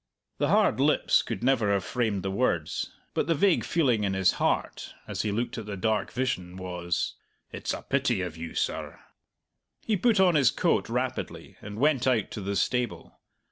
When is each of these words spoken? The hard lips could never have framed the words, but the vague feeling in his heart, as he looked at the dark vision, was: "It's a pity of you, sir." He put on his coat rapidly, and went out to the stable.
The 0.39 0.47
hard 0.47 0.79
lips 0.79 1.21
could 1.21 1.43
never 1.43 1.71
have 1.71 1.83
framed 1.83 2.23
the 2.23 2.31
words, 2.31 2.91
but 3.13 3.27
the 3.27 3.35
vague 3.35 3.63
feeling 3.63 4.03
in 4.03 4.15
his 4.15 4.31
heart, 4.41 4.95
as 5.07 5.21
he 5.21 5.31
looked 5.31 5.59
at 5.59 5.67
the 5.67 5.77
dark 5.77 6.11
vision, 6.11 6.57
was: 6.57 7.13
"It's 7.51 7.71
a 7.71 7.83
pity 7.83 8.23
of 8.23 8.35
you, 8.35 8.55
sir." 8.55 8.99
He 9.85 9.95
put 9.95 10.19
on 10.19 10.33
his 10.33 10.49
coat 10.49 10.89
rapidly, 10.89 11.55
and 11.61 11.77
went 11.77 12.07
out 12.07 12.31
to 12.31 12.41
the 12.41 12.55
stable. 12.55 13.19